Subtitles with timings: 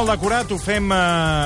[0.00, 0.96] el decorat, ho fem, eh,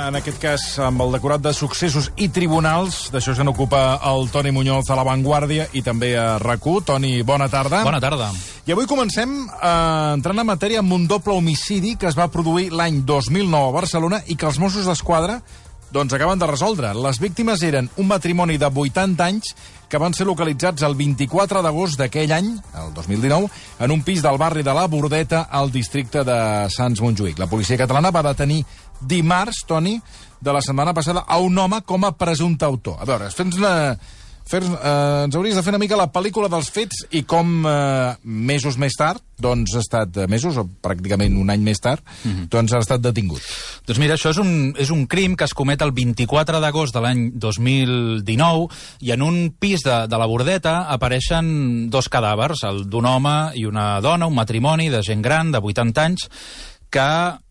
[0.08, 3.10] en aquest cas, amb el decorat de successos i tribunals.
[3.10, 6.84] D'això se n'ocupa el Toni Muñoz a La Vanguardia i també a RAC1.
[6.84, 7.82] Toni, bona tarda.
[7.82, 8.30] Bona tarda.
[8.66, 12.70] I avui comencem eh, entrant en matèria amb un doble homicidi que es va produir
[12.70, 15.40] l'any 2009 a Barcelona i que els Mossos d'Esquadra
[15.94, 16.90] doncs acaben de resoldre.
[16.98, 19.52] Les víctimes eren un matrimoni de 80 anys
[19.88, 22.48] que van ser localitzats el 24 d'agost d'aquell any,
[22.80, 23.46] el 2019,
[23.86, 26.38] en un pis del barri de la Bordeta, al districte de
[26.74, 27.38] Sants Montjuïc.
[27.38, 28.64] La policia catalana va detenir
[29.00, 29.94] dimarts, Toni,
[30.40, 32.98] de la setmana passada, a un home com a presumpte autor.
[32.98, 33.74] A veure, fes una...
[34.44, 38.14] Fer, eh, ens hauries de fer una mica la pel·lícula dels fets i com eh,
[38.24, 42.30] mesos més tard, doncs ha estat eh, mesos, o pràcticament un any més tard, mm
[42.30, 42.48] -hmm.
[42.52, 43.40] doncs ha estat detingut.
[43.86, 47.00] Doncs mira, això és un, és un crim que es comet el 24 d'agost de
[47.00, 48.68] l'any 2019
[49.00, 53.64] i en un pis de, de la Bordeta apareixen dos cadàvers, el d'un home i
[53.64, 56.28] una dona, un matrimoni de gent gran, de 80 anys,
[56.90, 57.43] que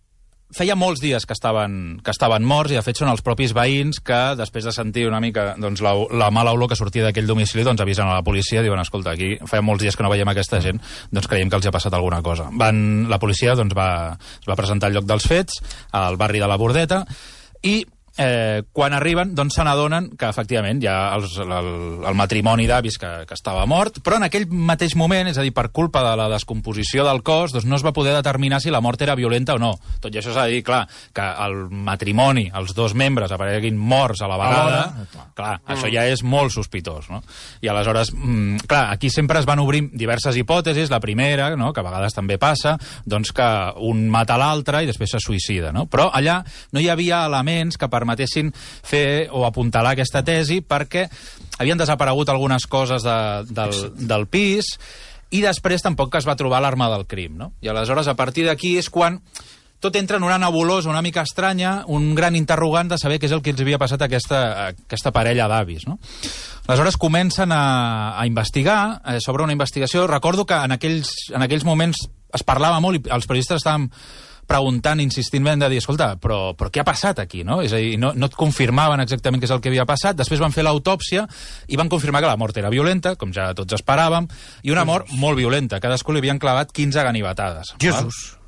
[0.53, 3.99] feia molts dies que estaven, que estaven morts i de fet són els propis veïns
[4.05, 7.65] que després de sentir una mica doncs, la, la mala olor que sortia d'aquell domicili
[7.65, 10.61] doncs avisen a la policia, diuen escolta, aquí feia molts dies que no veiem aquesta
[10.63, 10.81] gent,
[11.11, 12.49] doncs creiem que els ha passat alguna cosa.
[12.59, 13.89] Van, la policia doncs, va,
[14.41, 15.59] es va presentar al lloc dels fets,
[15.91, 17.03] al barri de la Bordeta,
[17.63, 17.81] i
[18.17, 21.69] eh, quan arriben, doncs se n'adonen que efectivament hi ha els, el,
[22.05, 25.53] el matrimoni d'avis que, que estava mort, però en aquell mateix moment, és a dir,
[25.55, 28.81] per culpa de la descomposició del cos, doncs no es va poder determinar si la
[28.85, 29.73] mort era violenta o no.
[30.03, 34.21] Tot i això s'ha de dir, clar, que el matrimoni, els dos membres apareguin morts
[34.21, 35.27] a la vegada, Alhora, clar.
[35.33, 37.23] clar, això ja és molt sospitós, no?
[37.63, 41.81] I aleshores, mm, clar, aquí sempre es van obrir diverses hipòtesis, la primera, no?, que
[41.81, 43.49] a vegades també passa, doncs que
[43.81, 45.87] un mata l'altre i després se suïcida, no?
[45.89, 46.41] Però allà
[46.71, 51.07] no hi havia elements que permetessin fer o apuntalar aquesta tesi perquè
[51.57, 53.17] havien desaparegut algunes coses de,
[53.49, 54.75] del, del pis
[55.33, 57.53] i després tampoc es va trobar l'arma del crim, no?
[57.63, 59.17] I aleshores, a partir d'aquí és quan
[59.83, 63.33] tot entra en una nebulosa una mica estranya, un gran interrogant de saber què és
[63.35, 65.97] el que els havia passat a aquesta, a aquesta parella d'avis, no?
[66.63, 70.05] Aleshores comencen a, a investigar, eh, sobre una investigació.
[70.07, 73.89] Recordo que en aquells, en aquells moments es parlava molt i els periodistes estàvem
[74.47, 77.61] preguntant insistentment de dir, escolta, però, però què ha passat aquí, no?
[77.63, 80.41] És a dir, no, no et confirmaven exactament què és el que havia passat, després
[80.43, 81.25] van fer l'autòpsia
[81.67, 84.27] i van confirmar que la mort era violenta, com ja tots esperàvem,
[84.63, 87.73] i una mort molt violenta, cadascú li havien clavat 15 ganivetades.
[87.81, 88.23] Jesús.
[88.33, 88.39] Val?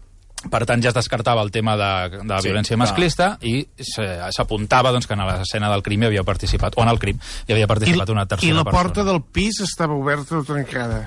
[0.52, 2.84] Per tant, ja es descartava el tema de, de la Sí, violència clar.
[2.84, 7.00] masclista i s'apuntava doncs, que en l'escena del crim hi havia participat, o en el
[7.02, 7.18] crim
[7.48, 9.12] hi havia participat una tercera I la porta persona.
[9.12, 11.00] del pis estava oberta o trencada.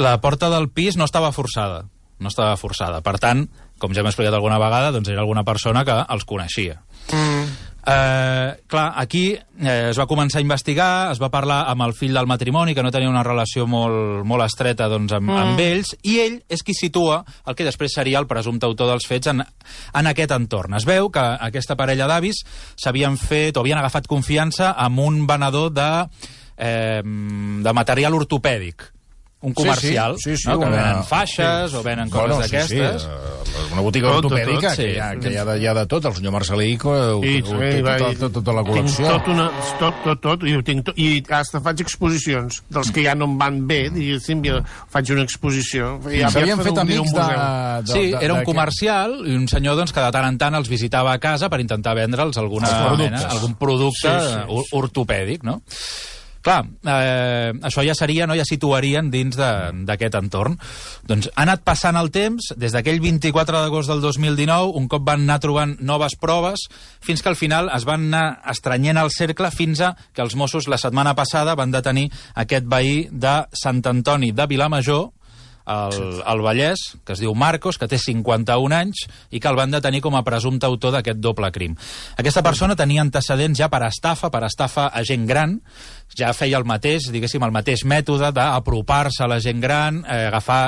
[0.00, 1.84] La porta del pis no estava forçada,
[2.18, 3.00] no estava forçada.
[3.04, 3.46] Per tant,
[3.80, 6.78] com ja hem explicat alguna vegada, doncs era alguna persona que els coneixia.
[7.10, 7.70] Mm.
[7.86, 12.12] Eh, clar, aquí eh, es va començar a investigar, es va parlar amb el fill
[12.14, 15.38] del matrimoni, que no tenia una relació molt, molt estreta doncs, amb, mm.
[15.46, 19.08] amb ells, i ell és qui situa el que després seria el presumpte autor dels
[19.08, 20.76] fets en, en aquest entorn.
[20.76, 22.44] Es veu que aquesta parella d'avis
[22.76, 25.90] s'havien fet o havien agafat confiança amb un venedor de,
[26.60, 28.90] eh, de material ortopèdic
[29.42, 30.58] un comercial, sí, sí, no?
[30.60, 33.02] que una- venen faixes o venen coses Bueno, d'aquestes.
[33.02, 34.82] Sí, sí, eh, una botiga Tot, tot, ortopèdica tot, sí.
[34.82, 36.04] que, hi ha, que hi, ha de, hi ha de tot.
[36.04, 39.06] El senyor Marcelí que ho, I, ho, té tota, tota, tota la col·lecció.
[39.06, 39.46] Tinc tot, una,
[39.80, 43.24] tot, tot, tot, i, ho tinc tot, i hasta faig exposicions dels que ja no
[43.30, 44.60] em van bé, diguéssim, jo
[44.92, 45.94] faig una exposició.
[46.12, 47.24] I S'havien fet amics de...
[47.24, 47.40] museu.
[47.88, 50.60] de Sí, de, era un comercial i un senyor doncs, que de tant en tant
[50.60, 52.68] els visitava a casa per intentar vendre'ls alguna
[53.00, 55.62] mena, algun producte Sí, sí, or- ortopèdic, no?
[56.40, 58.36] Clar, eh, això ja seria, no?
[58.38, 60.56] ja situarien dins d'aquest entorn.
[61.08, 65.26] Doncs ha anat passant el temps, des d'aquell 24 d'agost del 2019, un cop van
[65.26, 66.64] anar trobant noves proves,
[67.04, 70.68] fins que al final es van anar estrenyent el cercle fins a que els Mossos
[70.68, 75.10] la setmana passada van detenir aquest veí de Sant Antoni de Vilamajor,
[75.70, 79.72] al, al Vallès, que es diu Marcos, que té 51 anys i que el van
[79.74, 81.76] detenir com a presumpte autor d'aquest doble crim.
[82.18, 85.58] Aquesta persona tenia antecedents ja per estafa, per estafa a gent gran,
[86.16, 90.62] ja feia el mateix, diguéssim, el mateix mètode d'apropar-se a la gent gran, eh, agafar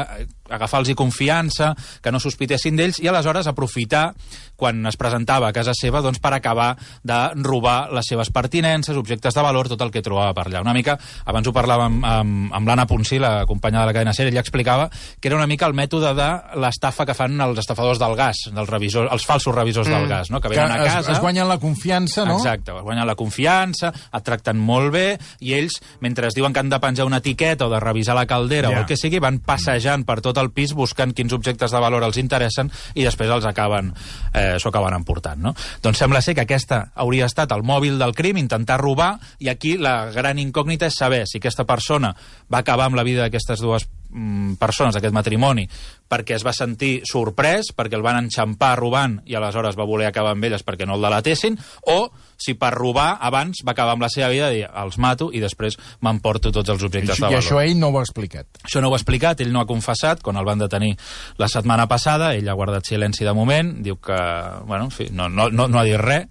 [0.50, 4.12] agafar-los confiança, que no sospitessin d'ells, i aleshores aprofitar,
[4.56, 9.34] quan es presentava a casa seva, doncs, per acabar de robar les seves pertinences, objectes
[9.34, 10.60] de valor, tot el que trobava per allà.
[10.62, 14.28] Una mica, abans ho parlàvem amb, amb l'Anna Ponsí, la companya de la cadena SER,
[14.30, 14.88] ella explicava
[15.20, 16.28] que era una mica el mètode de
[16.62, 20.40] l'estafa que fan els estafadors del gas, dels revisors, els falsos revisors del gas, no?
[20.40, 21.12] que Que venen a es, casa...
[21.12, 22.36] es guanyen la confiança, no?
[22.36, 26.60] Exacte, es guanyen la confiança, et tracten molt bé, i ells, mentre es diuen que
[26.60, 28.76] han de penjar una etiqueta o de revisar la caldera Ja.
[28.76, 32.04] o el que sigui, van passejant per tot el pis buscant quins objectes de valor
[32.06, 33.92] els interessen i després els acaben,
[34.32, 35.40] eh, s'ho acaben emportant.
[35.42, 35.54] No?
[35.82, 39.76] Doncs sembla ser que aquesta hauria estat el mòbil del crim, intentar robar, i aquí
[39.78, 42.14] la gran incògnita és saber si aquesta persona
[42.52, 45.66] va acabar amb la vida d'aquestes dues mm, persones d'aquest matrimoni
[46.12, 50.34] perquè es va sentir sorprès, perquè el van enxampar robant i aleshores va voler acabar
[50.36, 51.56] amb elles perquè no el delatessin,
[51.88, 55.40] o si per robar abans va acabar amb la seva vida i els mato i
[55.40, 57.38] després m'emporto tots els objectes I, de I valor.
[57.40, 58.48] això ell no ho ha explicat.
[58.66, 60.96] Això no ho ha explicat, ell no ha confessat, quan el van detenir
[61.40, 64.18] la setmana passada, ell ha guardat silenci de moment, diu que,
[64.66, 66.28] bueno, en fi, no, no, no, no ha dit res,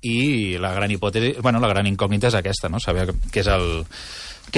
[0.00, 2.80] i la gran hipòtesi, bueno, la gran incògnita és aquesta, no?
[2.80, 3.84] Saber què és el,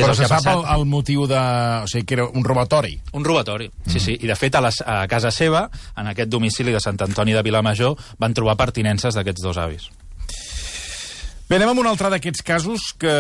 [0.00, 1.36] és Però el se que sap el, el motiu de...
[1.84, 2.94] O sigui, que era un robatori.
[3.12, 4.16] Un robatori, sí, sí.
[4.16, 5.66] I, de fet, a, les, a casa seva,
[6.00, 9.90] en aquest domicili de Sant Antoni de Vilamajor, van trobar pertinences d'aquests dos avis.
[11.50, 13.12] Bé, anem amb un altre d'aquests casos que,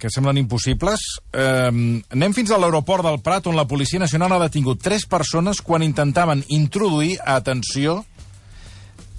[0.00, 1.04] que semblen impossibles.
[1.30, 5.60] Eh, anem fins a l'aeroport del Prat, on la Policia Nacional ha detingut tres persones
[5.62, 8.00] quan intentaven introduir, atenció,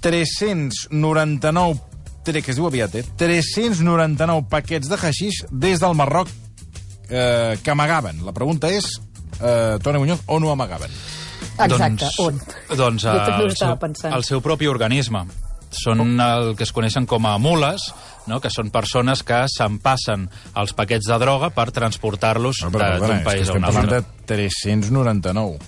[0.04, 1.80] 399
[2.24, 3.04] tre- que es diu aviat, eh?
[3.16, 6.28] 399 paquets de haixix des del Marroc
[7.08, 8.24] eh, que amagaven.
[8.26, 8.86] La pregunta és,
[9.40, 10.90] eh, Toni Muñoz, on ho amagaven?
[11.58, 12.38] Exacte, on?
[12.76, 14.14] Doncs Jo també ho el, seu, pensant.
[14.14, 15.24] el seu propi organisme.
[15.76, 17.88] Són el que es coneixen com a mules,
[18.30, 18.38] no?
[18.40, 23.50] que són persones que s'empassen els paquets de droga per transportar-los No, d'un país a
[23.50, 24.00] estem un parlant altre.
[24.00, 25.58] de 399.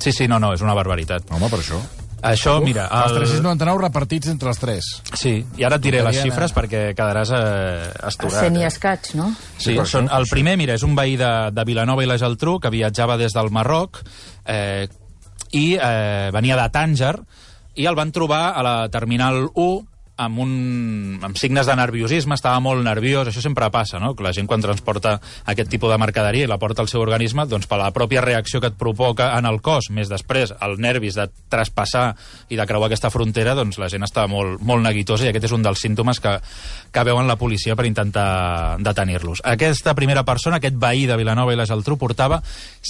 [0.00, 1.30] Sí, sí, no, no, és una barbaritat.
[1.30, 1.78] Home, per això.
[2.22, 2.86] Això, mira...
[3.02, 3.18] Els El...
[3.24, 4.88] 399 repartits entre els tres.
[5.18, 8.38] Sí, i ara et diré les xifres perquè quedaràs eh, A esturat.
[8.46, 8.70] cent i eh?
[8.70, 9.30] escaig, no?
[9.58, 12.58] Sí, Sí, són, el primer, mira, és un veí de, de Vilanova i la Geltrú
[12.62, 14.02] que viatjava des del Marroc
[14.46, 14.86] eh,
[15.52, 17.14] i eh, venia de Tànger
[17.82, 19.91] i el van trobar a la Terminal 1
[20.24, 20.52] amb, un,
[21.22, 24.12] amb signes de nerviosisme, estava molt nerviós, això sempre passa, no?
[24.16, 25.16] que la gent quan transporta
[25.48, 28.60] aquest tipus de mercaderia i la porta al seu organisme, doncs per la pròpia reacció
[28.60, 32.12] que et provoca en el cos, més després el nervis de traspassar
[32.48, 35.56] i de creuar aquesta frontera, doncs la gent està molt, molt neguitosa i aquest és
[35.56, 36.36] un dels símptomes que,
[36.92, 39.44] que veuen la policia per intentar detenir-los.
[39.44, 42.42] Aquesta primera persona, aquest veí de Vilanova i la Geltrú, portava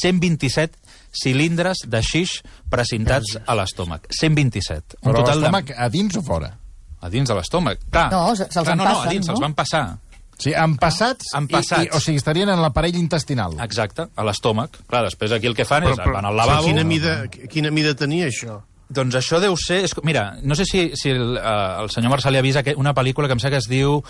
[0.03, 2.41] 127 cilindres de xix
[2.73, 4.09] precintats a l'estómac.
[4.17, 4.99] 127.
[5.03, 5.45] Un Però total de...
[5.45, 6.55] l'estómac a dins o fora?
[7.03, 7.83] A dins de l'estómac.
[7.91, 8.09] Clar.
[8.13, 9.33] No, se- se'ls Clar, no, no, a dins, no?
[9.33, 9.85] se'ls van passar.
[10.33, 11.83] O sigui, empassats, Empassats.
[11.85, 13.53] I, i, o sigui, estarien en l'aparell intestinal.
[13.63, 14.79] Exacte, a l'estómac.
[14.91, 16.67] Clar, després aquí el que fan Però, és però, van al lavabo...
[16.67, 18.61] Quina mida, quina mida tenia això?
[18.93, 19.81] Doncs això deu ser...
[19.87, 22.93] És, mira, no sé si, si el, uh, el senyor Marçal li avisa que una
[22.95, 24.03] pel·lícula que em sembla que es diu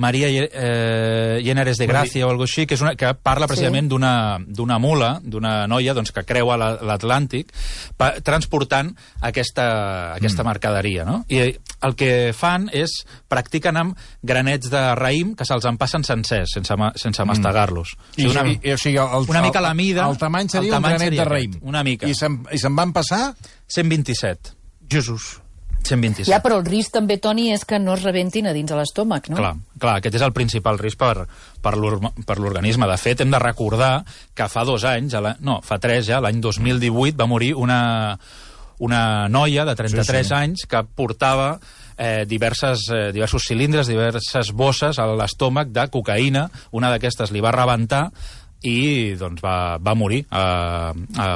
[0.00, 3.94] Maria eh, Llenares de Gràcia o alguna així, que, és una, que parla precisament Sí.
[4.56, 7.52] d'una mula, d'una noia doncs, que creua la- l'Atlàntic
[8.24, 11.04] transportant aquesta, aquesta mercaderia.
[11.04, 11.24] No?
[11.28, 11.42] I
[11.82, 12.92] el que fan és
[13.30, 17.94] practiquen amb granets de raïm que se'ls en passen sencers, sense, ma- sense mastegar-los.
[18.16, 20.76] I, una, i, i, o sigui, el, una mica la mida, El, tamany el seria
[20.76, 21.54] tamany un granet seria de raïm.
[21.56, 22.08] aquest, una mica.
[22.10, 23.32] I se'n i se'n van passar...
[23.70, 24.29] 127.
[24.90, 25.40] Jesús.
[25.82, 26.28] 127.
[26.28, 29.30] Ja, però el risc també, Toni, és que no es rebentin a dins de l'estómac,
[29.32, 29.38] no?
[29.38, 31.24] Clar, clar, aquest és el principal risc per,
[31.64, 32.84] per l'or- per l'organisme.
[32.86, 34.04] De fet, hem de recordar
[34.36, 37.80] que fa dos anys, a la, no, fa tres ja, l'any 2018, va morir una,
[38.78, 40.34] una noia de 33 Sí, sí.
[40.36, 41.54] anys que portava
[41.96, 46.46] eh, diverses, eh, diversos cilindres, diverses bosses a l'estómac de cocaïna.
[46.76, 48.10] Una d'aquestes li va rebentar
[48.62, 51.28] i doncs, va, va morir a, a,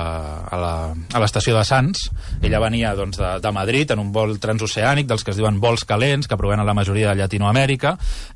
[0.50, 2.11] a la- a l'estació de Sants.
[2.44, 5.85] Ella venia doncs, de, de Madrid en un vol transoceànic, dels que es diuen vols
[5.88, 7.94] calents, que provenen la majoria de Llatinoamèrica,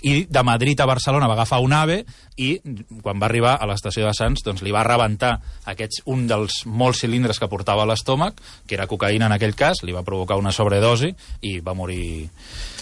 [0.09, 1.99] i de Madrid a Barcelona va agafar un AVE
[2.39, 2.55] i
[3.03, 5.35] quan va arribar a l'estació de Sants doncs, li va rebentar
[5.67, 9.83] aquests, un dels molts cilindres que portava a l'estómac, que era cocaïna en aquell cas,
[9.85, 12.29] li va provocar una sobredosi i va morir.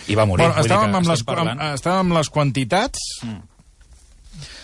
[0.06, 0.46] I va morir.
[0.46, 3.00] Bueno, estàvem, que amb les, parlant- amb, estàvem amb les quantitats.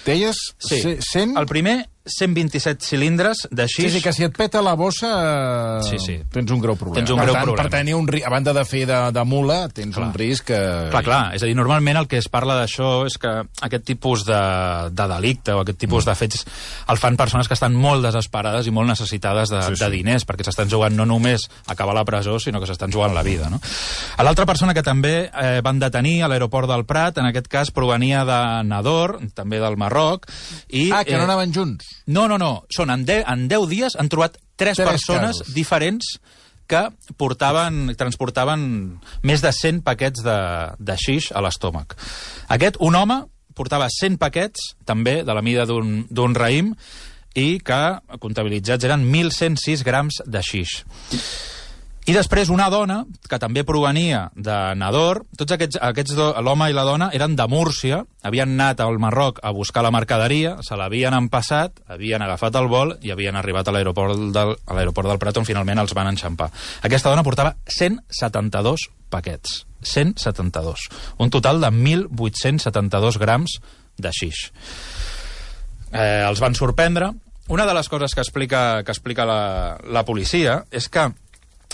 [0.04, 1.36] Deies Sí, ce- 100...
[1.38, 3.92] el primer, 127 cilindres de Sí, xix.
[3.92, 6.16] sí, que si et peta la bossa eh, Sí, sí.
[6.30, 6.96] tens un greu problema.
[7.00, 7.68] Tens un per greu tant, problema.
[7.68, 10.08] Per tenir un, ri- a banda de fer de, de mula, tens Clar.
[10.08, 10.58] un risc que...
[10.90, 13.30] Clar, clar, és a dir, normalment el que es parla d'això és que
[13.62, 14.40] aquest tipus de,
[14.90, 16.44] de delicte o aquest tipus de fets
[16.88, 19.84] el fan persones que estan molt desesperades i molt necessitades de, Sí, sí, sí.
[19.84, 23.14] de diners, perquè s'estan jugant no només a acabar la presó, sinó que s'estan jugant
[23.14, 23.48] la vida.
[23.48, 23.60] No?
[24.22, 28.24] L'altra persona que també eh, van detenir a l'aeroport del Prat, en aquest cas provenia
[28.26, 30.26] de Nador, també del Marroc,
[30.70, 30.90] i...
[30.90, 31.91] Ah, que no anaven junts.
[32.06, 32.64] No, no, no.
[32.74, 35.54] Són en 10, en 10 dies han trobat tres, Tres persones casos.
[35.54, 36.16] diferents
[36.70, 36.86] que
[37.20, 38.62] portaven, transportaven
[39.22, 40.38] més de 100 paquets de,
[40.78, 41.96] de xix a l'estómac.
[42.54, 43.18] Aquest, un home,
[43.58, 46.72] portava 100 paquets, també de la mida d'un d'un raïm,
[47.36, 47.80] i que
[48.20, 50.82] comptabilitzats eren 1.106 grams de xix.
[52.02, 56.82] I després una dona, que també provenia de Nador, tots aquests, aquests l'home i la
[56.82, 61.78] dona eren de Múrcia, havien anat al Marroc a buscar la mercaderia, se l'havien empassat,
[61.86, 65.78] havien agafat el vol i havien arribat a l'aeroport del, l'aeroport del Prat on finalment
[65.84, 66.50] els van enxampar.
[66.82, 69.62] Aquesta dona portava 172 paquets.
[69.86, 70.90] 172.
[71.22, 73.60] Un total de 1.872 grams
[74.02, 74.48] de xix.
[75.92, 77.14] Eh, els van sorprendre,
[77.46, 79.42] una de les coses que explica, que explica la,
[79.86, 81.12] la policia és que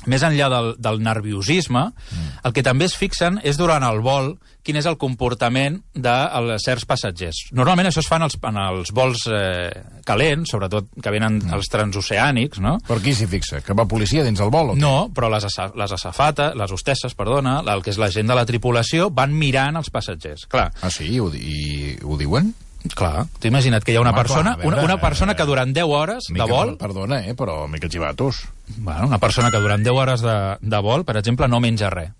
[0.06, 2.28] més enllà del, del nerviosisme, mm.
[2.46, 4.36] el que també es fixen és durant el vol
[4.68, 6.12] quin és el comportament de
[6.60, 7.38] certs passatgers.
[7.56, 9.70] Normalment això es fa en els, en els vols eh,
[10.04, 11.54] calents, sobretot que venen mm.
[11.56, 12.76] els transoceànics, no?
[12.86, 13.62] Per qui s'hi fixa?
[13.64, 14.74] Que va policia dins el vol?
[14.74, 14.82] O què?
[14.82, 18.36] No, però les, asa- les asafates, les hostesses, perdona, el que és la gent de
[18.36, 20.46] la tripulació, van mirant els passatgers.
[20.52, 21.18] Clar, Ah, sí?
[21.18, 22.52] Ho, di- i, ho diuen?
[22.94, 23.26] Clar.
[23.38, 25.46] T'ho imagina't que hi ha una Home, persona, clar, veure, una, una persona eh, que
[25.48, 28.44] durant 10 hores de vol Perdona, eh, però mica xivatos.
[28.76, 32.14] Bueno, una persona que durant 10 hores de, de vol, per exemple, no menja res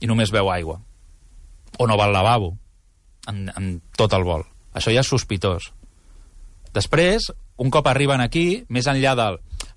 [0.00, 0.78] i només beu aigua.
[1.78, 2.54] O no va al lavabo
[3.28, 4.46] en, en tot el vol.
[4.74, 5.72] Això ja és sospitós.
[6.74, 9.28] Després, un cop arriben aquí, més enllà de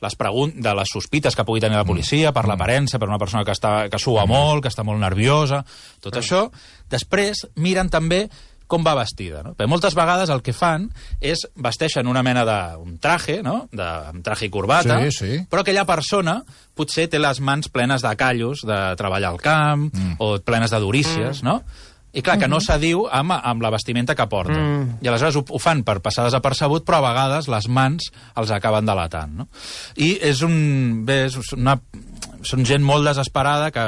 [0.01, 0.17] les,
[0.55, 3.89] de les sospites que pugui tenir la policia per l'aparença, per una persona que, està,
[3.89, 5.63] que sua molt, que està molt nerviosa,
[6.01, 6.47] tot això,
[6.91, 8.27] després miren també
[8.71, 9.43] com va vestida.
[9.45, 9.53] No?
[9.57, 10.87] Perquè moltes vegades el que fan
[11.19, 13.65] és vesteixen una mena d'un traje, no?
[13.71, 15.39] de, amb traje i corbata, Sí, sí.
[15.51, 16.39] però aquella persona
[16.77, 20.19] potser té les mans plenes de callos, de treballar al camp, mm.
[20.23, 21.47] o plenes de durícies, mm.
[21.47, 21.61] no?
[22.11, 24.57] I clar, que no s'adiu amb, amb la vestimenta que porta.
[24.57, 24.97] Mm.
[24.99, 28.87] I aleshores ho, ho fan per passar desapercebut, però a vegades les mans els acaben
[28.87, 29.47] delatant, no?
[29.95, 30.57] I és un...
[31.07, 31.77] Bé, és una,
[32.47, 33.85] són gent molt desesperada que,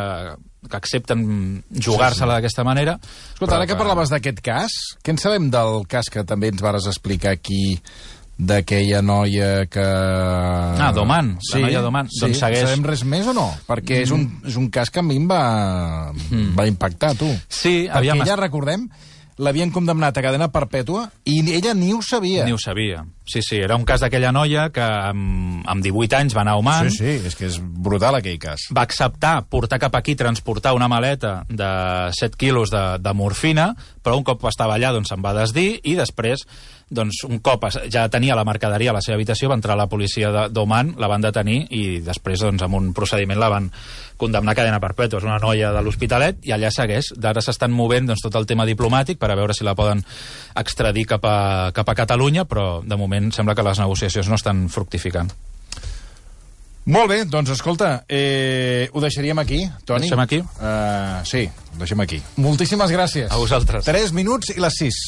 [0.70, 2.98] que accepten jugar-se-la d'aquesta manera.
[3.34, 6.88] Escolta, ara que parlaves d'aquest cas, què en sabem del cas que també ens vares
[6.90, 7.78] explicar aquí
[8.34, 9.84] d'aquella noia que...
[9.84, 12.08] Ah, d'Oman, la noia d'Oman.
[12.10, 13.46] Sí, Doncs segueix- sabem res més o no?
[13.70, 15.44] Perquè és, un, és un cas que a mi em va,
[16.58, 17.30] va impactar, tu.
[17.48, 18.24] Sí, Perquè aviam...
[18.26, 18.88] ella, recordem,
[19.38, 22.46] l'havien condemnat a cadena perpètua i ella ni ho sabia.
[22.46, 23.04] Ni ho sabia.
[23.26, 26.60] Sí, sí, era un cas d'aquella noia que amb, amb 18 anys va anar a
[26.60, 28.68] Oman, Sí, sí, és que és brutal aquell cas.
[28.76, 31.70] va acceptar portar cap aquí, transportar una maleta de
[32.20, 33.74] 7 quilos de, de morfina,
[34.04, 36.44] però un cop estava allà doncs se'n va desdir i després,
[36.96, 40.48] doncs, un cop ja tenia la mercaderia a la seva habitació, va entrar la policia
[40.54, 43.70] d'Oman, la van detenir i després, doncs, amb un procediment la van
[44.18, 45.20] condemnar a cadena perpètua.
[45.20, 47.14] És una noia de l'Hospitalet i allà segueix.
[47.18, 50.04] D'ara s'estan movent doncs, tot el tema diplomàtic per a veure si la poden
[50.60, 54.68] extradir cap a, cap a Catalunya, però de moment sembla que les negociacions no estan
[54.70, 55.34] fructificant.
[56.84, 60.10] Molt bé, doncs escolta, eh, ho deixaríem aquí, Toni.
[60.10, 60.42] Deixem aquí?
[60.44, 62.20] Uh, sí, ho deixem aquí.
[62.44, 63.32] Moltíssimes gràcies.
[63.32, 63.88] A vosaltres.
[63.88, 65.00] 3 minuts i les 6.